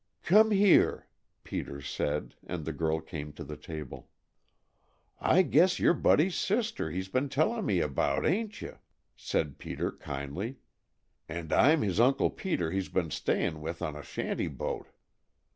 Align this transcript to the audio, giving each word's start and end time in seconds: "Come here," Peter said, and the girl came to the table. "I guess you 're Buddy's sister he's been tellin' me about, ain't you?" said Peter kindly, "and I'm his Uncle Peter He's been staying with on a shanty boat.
"Come 0.23 0.49
here," 0.49 1.05
Peter 1.43 1.79
said, 1.79 2.33
and 2.47 2.65
the 2.65 2.73
girl 2.73 2.99
came 3.01 3.31
to 3.33 3.43
the 3.43 3.55
table. 3.55 4.09
"I 5.19 5.43
guess 5.43 5.77
you 5.77 5.91
're 5.91 5.93
Buddy's 5.93 6.33
sister 6.33 6.89
he's 6.89 7.07
been 7.07 7.29
tellin' 7.29 7.67
me 7.67 7.81
about, 7.81 8.25
ain't 8.25 8.63
you?" 8.63 8.79
said 9.15 9.59
Peter 9.59 9.91
kindly, 9.91 10.57
"and 11.29 11.53
I'm 11.53 11.83
his 11.83 11.99
Uncle 11.99 12.31
Peter 12.31 12.71
He's 12.71 12.89
been 12.89 13.11
staying 13.11 13.61
with 13.61 13.83
on 13.83 13.95
a 13.95 14.01
shanty 14.01 14.47
boat. 14.47 14.87